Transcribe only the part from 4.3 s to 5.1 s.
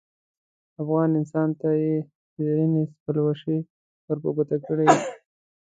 ګوته کړې.